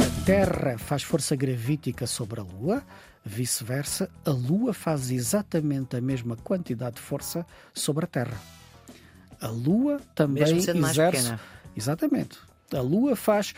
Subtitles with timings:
[0.00, 2.82] A Terra faz força gravítica sobre a Lua,
[3.24, 7.44] vice-versa, a Lua faz exatamente a mesma quantidade de força
[7.74, 8.40] sobre a Terra.
[9.40, 11.22] A Lua também Mesmo sendo mais exerce.
[11.22, 11.40] pequena.
[11.76, 12.38] Exatamente.
[12.72, 13.54] A Lua faz.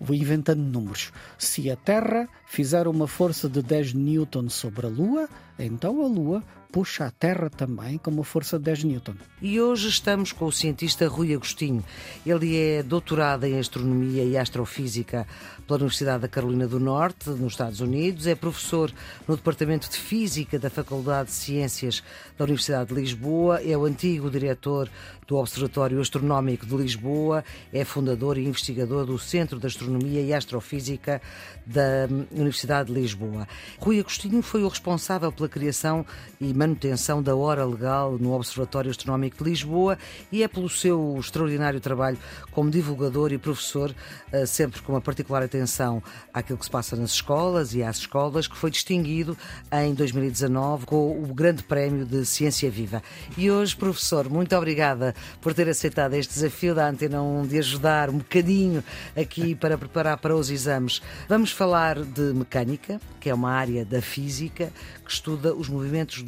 [0.00, 1.12] Vou inventando números.
[1.36, 5.28] Se a Terra fizer uma força de 10 newton sobre a Lua,
[5.58, 9.14] então a Lua puxa a Terra também com uma força de 10 newton.
[9.40, 11.82] E hoje estamos com o cientista Rui Agostinho.
[12.26, 15.26] Ele é doutorado em Astronomia e Astrofísica
[15.66, 18.26] pela Universidade da Carolina do Norte, nos Estados Unidos.
[18.26, 18.92] É professor
[19.26, 22.02] no Departamento de Física da Faculdade de Ciências
[22.36, 23.60] da Universidade de Lisboa.
[23.62, 24.90] É o antigo diretor
[25.26, 27.44] do Observatório Astronómico de Lisboa.
[27.72, 31.20] É fundador e investigador do Centro de Astronomia e Astrofísica
[31.66, 33.46] da Universidade de Lisboa.
[33.78, 36.04] Rui Agostinho foi o responsável pela criação
[36.40, 39.96] e manutenção da hora legal no Observatório Astronómico de Lisboa
[40.32, 42.18] e é pelo seu extraordinário trabalho
[42.50, 43.94] como divulgador e professor,
[44.32, 46.02] eh, sempre com uma particular atenção
[46.34, 49.38] àquilo que se passa nas escolas e às escolas, que foi distinguido
[49.70, 53.04] em 2019 com o Grande Prémio de Ciência Viva.
[53.36, 58.10] E hoje, professor, muito obrigada por ter aceitado este desafio da Antena 1 de ajudar
[58.10, 58.82] um bocadinho
[59.16, 61.00] aqui para preparar para os exames.
[61.28, 64.72] Vamos falar de mecânica, que é uma área da física
[65.04, 66.22] que estuda os movimentos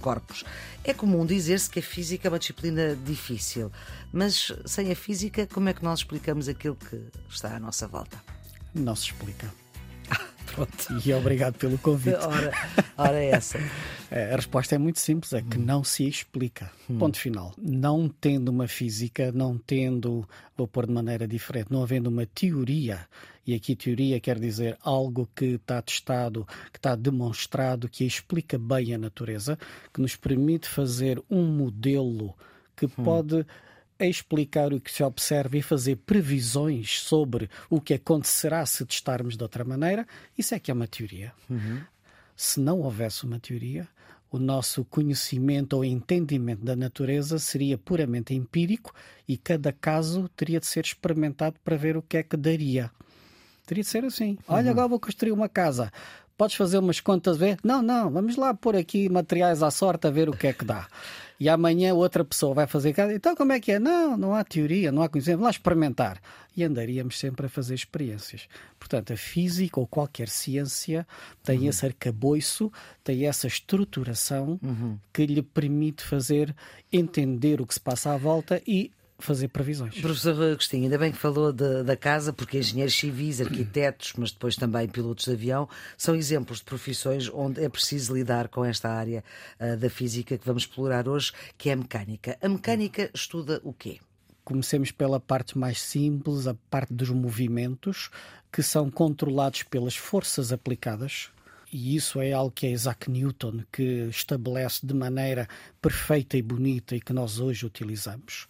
[0.00, 0.44] corpos.
[0.84, 3.70] É comum dizer-se que a física é uma disciplina difícil,
[4.12, 8.22] mas sem a física, como é que nós explicamos aquilo que está à nossa volta?
[8.74, 9.61] Não se explica.
[10.54, 11.00] Pronto.
[11.04, 12.16] E obrigado pelo convite.
[12.24, 12.52] Ora,
[12.96, 13.58] ora é essa.
[14.10, 16.70] É, A resposta é muito simples, é que não se explica.
[16.98, 17.54] Ponto final.
[17.56, 23.06] Não tendo uma física, não tendo, vou pôr de maneira diferente, não havendo uma teoria,
[23.46, 28.94] e aqui teoria quer dizer algo que está testado, que está demonstrado, que explica bem
[28.94, 29.58] a natureza,
[29.92, 32.34] que nos permite fazer um modelo
[32.76, 33.46] que pode
[34.06, 39.42] explicar o que se observa e fazer previsões sobre o que acontecerá se testarmos de
[39.42, 40.06] outra maneira,
[40.36, 41.32] isso é que é uma teoria.
[42.36, 43.86] Se não houvesse uma teoria,
[44.30, 48.94] o nosso conhecimento ou entendimento da natureza seria puramente empírico
[49.28, 52.90] e cada caso teria de ser experimentado para ver o que é que daria.
[53.66, 54.38] Teria de ser assim.
[54.48, 55.92] Olha, agora vou construir uma casa.
[56.36, 57.58] Podes fazer umas contas, ver?
[57.62, 60.64] Não, não, vamos lá pôr aqui materiais à sorte a ver o que é que
[60.64, 60.88] dá.
[61.42, 63.12] E amanhã outra pessoa vai fazer casa.
[63.12, 63.78] Então como é que é?
[63.80, 65.38] Não, não há teoria, não há conhecimento.
[65.38, 66.22] Vamos lá experimentar.
[66.56, 68.46] E andaríamos sempre a fazer experiências.
[68.78, 71.04] Portanto, a física ou qualquer ciência
[71.42, 72.70] tem esse arcabouço,
[73.02, 74.60] tem essa estruturação
[75.12, 76.54] que lhe permite fazer
[76.92, 78.92] entender o que se passa à volta e
[79.24, 80.00] fazer previsões.
[80.00, 84.56] Professor Agostinho, ainda bem que falou de- da casa, porque engenheiros civis, arquitetos, mas depois
[84.56, 89.24] também pilotos de avião, são exemplos de profissões onde é preciso lidar com esta área
[89.58, 92.36] ah, da física que vamos explorar hoje, que é a mecânica.
[92.42, 93.98] A mecânica estuda o quê?
[94.44, 98.10] Comecemos pela parte mais simples, a parte dos movimentos,
[98.52, 101.30] que são controlados pelas forças aplicadas.
[101.72, 105.48] E isso é algo que é Isaac Newton que estabelece de maneira
[105.80, 108.46] perfeita e bonita e que nós hoje utilizamos.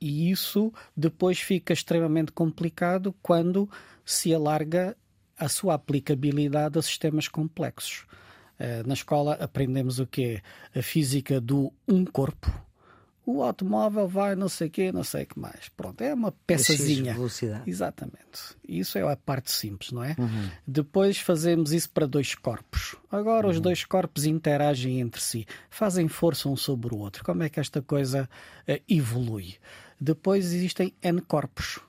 [0.00, 3.70] E isso depois fica extremamente complicado quando
[4.04, 4.96] se alarga
[5.38, 8.04] a sua aplicabilidade a sistemas complexos.
[8.58, 10.42] Eh, Na escola aprendemos o quê?
[10.74, 12.63] A física do um corpo.
[13.26, 15.68] O automóvel vai não sei o quê, não sei o que mais.
[15.76, 17.12] Pronto, é uma peçazinha.
[17.12, 17.70] X velocidade.
[17.70, 18.56] Exatamente.
[18.68, 20.14] Isso é a parte simples, não é?
[20.66, 22.96] Depois fazemos isso para dois corpos.
[23.10, 27.24] Agora os dois corpos interagem entre si, fazem força um sobre o outro.
[27.24, 28.28] Como é que esta coisa
[28.66, 29.54] eh, evolui?
[30.00, 31.80] Depois existem N corpos.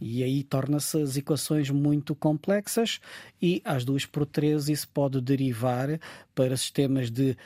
[0.00, 3.00] E aí torna-se as equações muito complexas
[3.40, 6.00] e às duas por três isso pode derivar
[6.34, 7.36] para sistemas de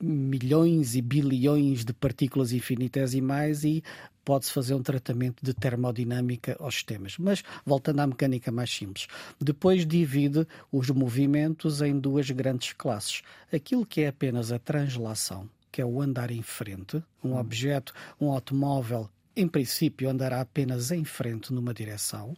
[0.00, 3.82] milhões e bilhões de partículas infinitesimais e
[4.24, 7.16] pode-se fazer um tratamento de termodinâmica aos sistemas.
[7.18, 9.06] Mas, voltando à mecânica mais simples,
[9.40, 13.22] depois divide os movimentos em duas grandes classes.
[13.52, 18.30] Aquilo que é apenas a translação, que é o andar em frente, um objeto, um
[18.30, 22.36] automóvel, em princípio andará apenas em frente numa direção.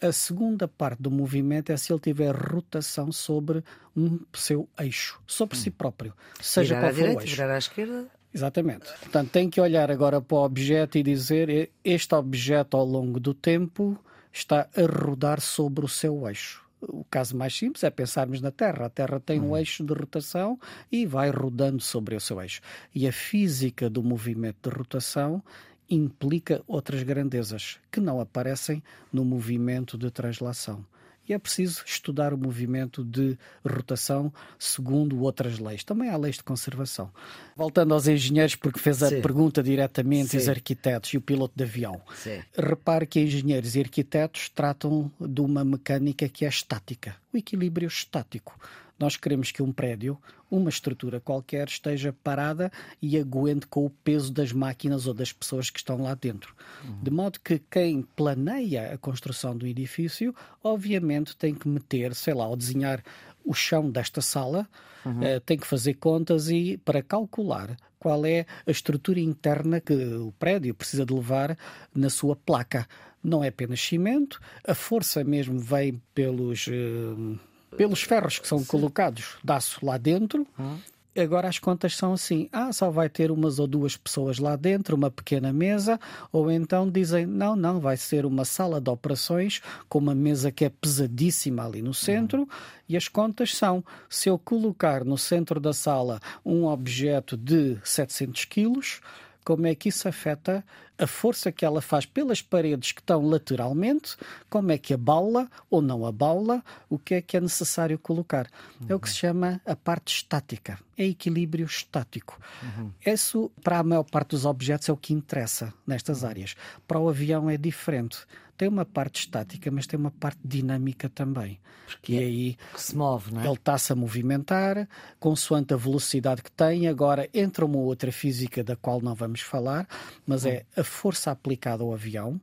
[0.00, 3.64] A segunda parte do movimento é se ele tiver rotação sobre
[3.96, 7.36] um seu eixo, sobre si próprio, seja virar qual à for o direita, eixo.
[7.36, 8.06] virar à esquerda.
[8.34, 8.86] Exatamente.
[9.00, 13.18] Portanto, tem que olhar agora para o objeto e dizer "E- este objeto ao longo
[13.18, 13.98] do tempo
[14.30, 16.62] está a rodar sobre o seu eixo.
[16.82, 18.84] O caso mais simples é pensarmos na Terra.
[18.86, 20.60] A Terra tem um eixo de rotação
[20.92, 22.60] e vai rodando sobre o seu eixo.
[22.94, 25.42] E a física do movimento de rotação
[25.88, 30.84] implica outras grandezas que não aparecem no movimento de translação.
[31.28, 33.36] E é preciso estudar o movimento de
[33.68, 35.82] rotação segundo outras leis.
[35.82, 37.10] Também há leis de conservação.
[37.56, 39.20] Voltando aos engenheiros, porque fez a Sim.
[39.20, 40.36] pergunta diretamente, Sim.
[40.36, 42.00] os arquitetos e o piloto de avião.
[42.14, 42.40] Sim.
[42.56, 48.56] Repare que engenheiros e arquitetos tratam de uma mecânica que é estática, o equilíbrio estático.
[48.98, 50.18] Nós queremos que um prédio,
[50.50, 52.70] uma estrutura qualquer, esteja parada
[53.00, 56.54] e aguente com o peso das máquinas ou das pessoas que estão lá dentro.
[56.84, 57.02] Uhum.
[57.02, 62.44] De modo que quem planeia a construção do edifício, obviamente tem que meter, sei lá,
[62.44, 63.02] ao desenhar
[63.44, 64.68] o chão desta sala,
[65.04, 65.20] uhum.
[65.20, 70.32] uh, tem que fazer contas e para calcular qual é a estrutura interna que o
[70.38, 71.56] prédio precisa de levar
[71.94, 72.86] na sua placa.
[73.22, 76.66] Não é apenas cimento, a força mesmo vem pelos.
[76.66, 77.38] Uh,
[77.76, 78.64] pelos ferros que são Sim.
[78.64, 80.46] colocados de aço lá dentro.
[80.58, 80.76] Hum.
[81.18, 84.96] Agora as contas são assim: ah, só vai ter umas ou duas pessoas lá dentro,
[84.96, 85.98] uma pequena mesa,
[86.30, 90.64] ou então dizem: não, não, vai ser uma sala de operações com uma mesa que
[90.64, 92.40] é pesadíssima ali no centro.
[92.40, 92.48] Uhum.
[92.88, 98.44] E as contas são: se eu colocar no centro da sala um objeto de 700
[98.44, 99.00] quilos,
[99.46, 100.64] como é que isso afeta
[100.98, 104.16] a força que ela faz pelas paredes que estão lateralmente,
[104.50, 108.48] como é que abala ou não abala, o que é que é necessário colocar.
[108.80, 108.86] Uhum.
[108.88, 112.40] É o que se chama a parte estática, é equilíbrio estático.
[112.60, 112.90] Uhum.
[113.06, 116.28] Isso, para a maior parte dos objetos, é o que interessa nestas uhum.
[116.28, 116.56] áreas.
[116.88, 118.26] Para o avião é diferente
[118.56, 121.60] tem uma parte estática, mas tem uma parte dinâmica também.
[121.86, 123.44] Porque e é aí que se move, não é?
[123.44, 124.88] Ele está-se a movimentar,
[125.20, 126.88] consoante a velocidade que tem.
[126.88, 129.86] Agora entra uma outra física da qual não vamos falar,
[130.26, 132.40] mas é a força aplicada ao avião.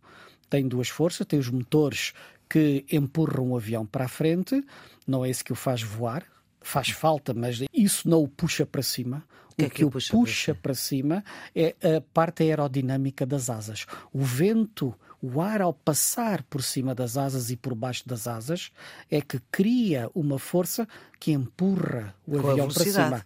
[0.49, 2.13] Tem duas forças, tem os motores
[2.49, 4.63] que empurram o avião para a frente,
[5.07, 6.23] não é isso que o faz voar,
[6.61, 9.25] faz falta, mas isso não o puxa para cima.
[9.51, 11.23] O que, é que, o puxa, puxa para cima
[11.55, 13.85] é a parte aerodinâmica das asas.
[14.11, 18.71] O vento o ar, ao passar por cima das asas e por baixo das asas,
[19.09, 20.85] é que cria uma força
[21.17, 23.25] que empurra o Com avião para cima.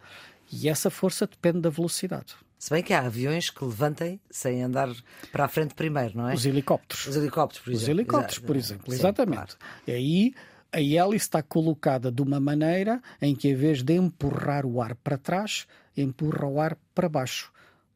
[0.53, 2.35] E essa força depende da velocidade.
[2.59, 4.89] Se bem que há aviões que levantem sem andar
[5.31, 6.35] para a frente primeiro, não é?
[6.35, 7.07] Os helicópteros.
[7.07, 7.83] Os helicópteros, por exemplo.
[7.83, 9.57] Os helicópteros, por exemplo, Sim, exatamente.
[9.57, 9.57] Claro.
[9.87, 10.33] E aí
[10.71, 14.93] a hélice está colocada de uma maneira em que, em vez de empurrar o ar
[14.93, 15.65] para trás,
[15.95, 17.51] empurra o ar para baixo.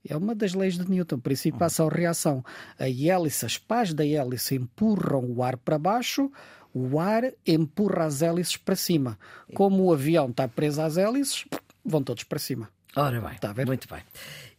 [0.08, 2.44] É uma das leis de Newton, princípio ação-reação.
[2.80, 6.32] A hélice, as pás da hélice empurram o ar para baixo,
[6.74, 9.18] o ar empurra as hélices para cima.
[9.54, 11.46] Como o avião está preso às hélices,
[11.86, 12.70] vão todos para cima.
[12.96, 14.04] Ora bem, está muito bem.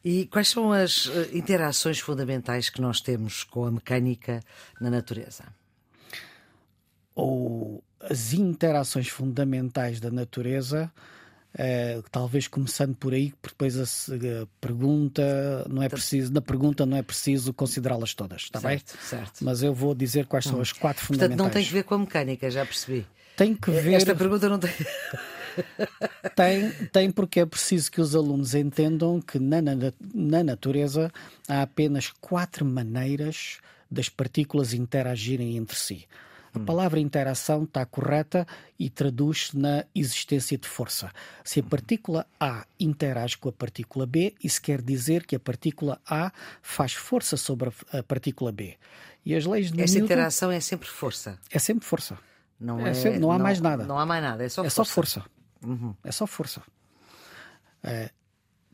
[0.04, 4.40] E quais são as eh, interações fundamentais que nós temos com a mecânica
[4.80, 5.44] na natureza?
[7.14, 10.90] Ou as interações fundamentais da natureza
[11.54, 16.86] Uh, talvez começando por aí, porque depois a, pergunta não é então, preciso, na pergunta
[16.86, 19.02] não é preciso considerá-las todas, está certo, bem?
[19.06, 19.44] Certo.
[19.44, 20.62] Mas eu vou dizer quais são hum.
[20.62, 21.46] as quatro Portanto, fundamentais.
[21.46, 23.06] não tem que ver com a mecânica, já percebi.
[23.36, 23.92] Tem que ver.
[23.92, 24.70] Esta pergunta não tem.
[26.34, 29.74] tem, tem porque é preciso que os alunos entendam que na, na,
[30.14, 31.12] na natureza
[31.46, 33.58] há apenas quatro maneiras
[33.90, 36.06] das partículas interagirem entre si.
[36.54, 36.64] A hum.
[36.64, 38.46] palavra interação está correta
[38.78, 41.10] e traduz-se na existência de força.
[41.42, 46.00] Se a partícula A interage com a partícula B, isso quer dizer que a partícula
[46.06, 48.76] A faz força sobre a partícula B.
[49.24, 50.12] E as leis de Esta Newton...
[50.12, 51.38] interação é sempre força.
[51.50, 52.18] É sempre força.
[52.60, 53.84] Não, é, é sempre, não há não, mais nada.
[53.84, 54.84] Não há mais nada, é só é força.
[54.84, 55.24] Só força.
[55.64, 55.94] Uhum.
[56.04, 56.62] É só força.
[57.82, 58.10] É,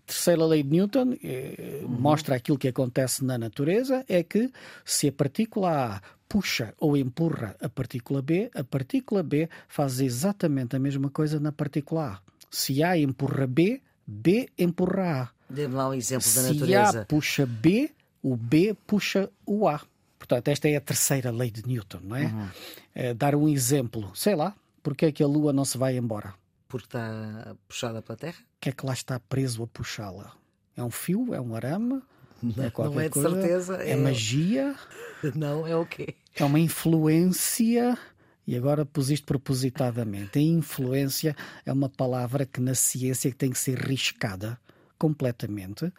[0.09, 1.89] terceira lei de Newton eh, uhum.
[1.89, 4.51] mostra aquilo que acontece na natureza: é que
[4.85, 10.77] se a partícula A puxa ou empurra a partícula B, a partícula B faz exatamente
[10.77, 12.19] a mesma coisa na partícula A.
[12.51, 15.29] Se A empurra B, B empurra A.
[15.51, 16.93] Dê-me lá um exemplo da natureza.
[16.93, 17.91] Se A puxa B,
[18.23, 19.81] o B puxa o A.
[20.19, 22.27] Portanto, esta é a terceira lei de Newton, não é?
[22.27, 22.49] Uhum.
[22.95, 24.11] é dar um exemplo.
[24.15, 26.35] Sei lá, porque é que a Lua não se vai embora?
[26.67, 28.39] Porque está puxada pela Terra?
[28.41, 30.33] O que é que lá está preso a puxá-la?
[30.77, 31.35] É um fio?
[31.35, 32.03] É um arame?
[32.43, 33.31] É não é de coisa?
[33.31, 33.83] certeza.
[33.83, 34.75] É, é magia?
[35.35, 36.15] Não, é o quê?
[36.37, 37.99] É uma influência.
[38.47, 40.39] E agora pus isto propositadamente.
[40.39, 44.59] A influência é uma palavra que na ciência tem que ser riscada
[44.97, 45.93] completamente,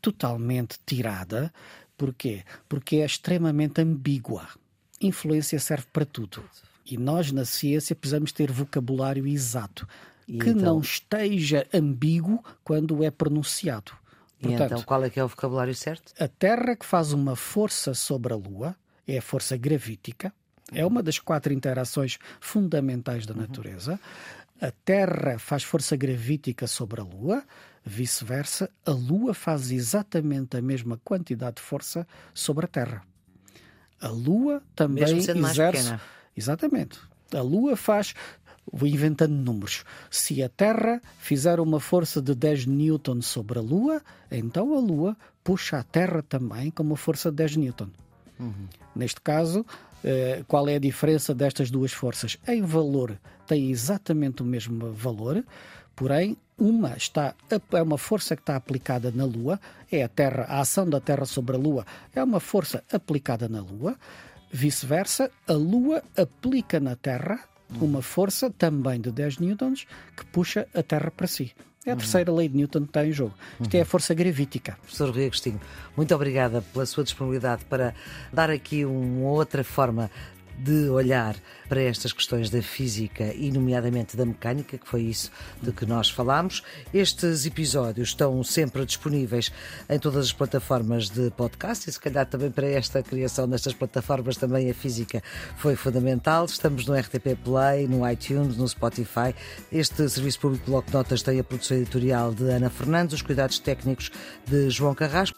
[0.00, 1.52] totalmente tirada.
[1.96, 2.44] Porquê?
[2.68, 4.46] Porque é extremamente ambígua.
[5.00, 6.44] Influência serve para tudo.
[6.84, 9.88] E nós, na ciência, precisamos ter vocabulário exato,
[10.28, 10.74] e que então...
[10.74, 13.92] não esteja ambíguo quando é pronunciado.
[14.40, 16.12] Portanto, e então qual é que é o vocabulário certo?
[16.22, 18.76] A Terra que faz uma força sobre a Lua
[19.06, 20.32] é a força gravítica,
[20.72, 24.00] é uma das quatro interações fundamentais da natureza.
[24.60, 27.44] A Terra faz força gravítica sobre a Lua,
[27.84, 33.02] vice-versa, a Lua faz exatamente a mesma quantidade de força sobre a Terra.
[34.00, 35.34] A Lua também exerce.
[35.34, 36.00] Mais
[36.36, 36.98] Exatamente.
[37.32, 38.14] A Lua faz
[38.72, 39.84] vou inventando números.
[40.10, 45.16] Se a Terra fizer uma força de 10 newton sobre a Lua, então a Lua
[45.42, 47.88] puxa a Terra também com uma força de 10 newton.
[48.38, 48.66] Uhum.
[48.94, 49.64] Neste caso,
[50.04, 52.36] eh, qual é a diferença destas duas forças?
[52.46, 55.44] Em valor, tem exatamente o mesmo valor,
[55.94, 57.34] porém, uma está
[57.72, 59.60] é uma força que está aplicada na Lua,
[59.92, 63.60] é a Terra, a ação da Terra sobre a Lua é uma força aplicada na
[63.60, 63.96] Lua.
[64.50, 67.40] Vice-versa, a Lua aplica na Terra
[67.80, 71.52] uma força também de 10 newtons que puxa a Terra para si.
[71.86, 71.98] É a uhum.
[72.00, 73.32] terceira lei de Newton que está em jogo.
[73.60, 73.78] Isto uhum.
[73.78, 74.76] é a força gravítica.
[74.82, 75.60] Professor Rui Agostinho,
[75.96, 77.94] muito obrigada pela sua disponibilidade para
[78.32, 80.10] dar aqui uma outra forma
[80.58, 81.36] de olhar
[81.68, 85.30] para estas questões da física e, nomeadamente, da mecânica, que foi isso
[85.62, 86.62] de que nós falámos.
[86.92, 89.52] Estes episódios estão sempre disponíveis
[89.88, 94.36] em todas as plataformas de podcast e, se calhar, também para esta criação destas plataformas,
[94.36, 95.22] também a física
[95.56, 96.44] foi fundamental.
[96.44, 99.34] Estamos no RTP Play, no iTunes, no Spotify.
[99.70, 104.10] Este Serviço Público Bloco Notas tem a produção editorial de Ana Fernandes, os cuidados técnicos
[104.46, 105.36] de João Carrasco.